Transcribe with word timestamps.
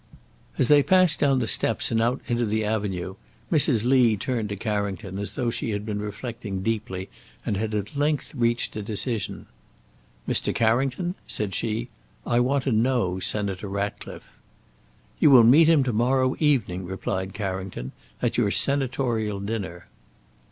As 0.57 0.67
they 0.67 0.81
passed 0.81 1.19
down 1.19 1.37
the 1.37 1.47
steps 1.47 1.91
and 1.91 2.01
out 2.01 2.21
into 2.25 2.43
the 2.43 2.65
Avenue, 2.65 3.17
Mrs. 3.51 3.85
Lee 3.85 4.17
turned 4.17 4.49
to 4.49 4.55
Carrington 4.55 5.19
as 5.19 5.33
though 5.33 5.51
she 5.51 5.69
had 5.69 5.85
been 5.85 5.99
reflecting 6.01 6.63
deeply 6.63 7.07
and 7.45 7.55
had 7.55 7.75
at 7.75 7.95
length 7.95 8.33
reached 8.33 8.75
a 8.75 8.81
decision. 8.81 9.45
"Mr. 10.27 10.55
Carrington," 10.55 11.13
said 11.27 11.53
she, 11.53 11.87
"I 12.25 12.39
want 12.39 12.63
to 12.63 12.71
know 12.71 13.19
Senator 13.19 13.67
Ratcliffe." 13.67 14.31
"You 15.19 15.29
will 15.29 15.43
meet 15.43 15.69
him 15.69 15.83
to 15.83 15.93
morrow 15.93 16.35
evening," 16.39 16.83
replied 16.83 17.35
Carrington, 17.35 17.91
"at 18.23 18.39
your 18.39 18.49
senatorial 18.49 19.39
dinner." 19.39 19.85